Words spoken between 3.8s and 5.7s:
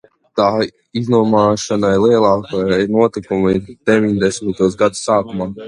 deviņdesmito gadu sākumā.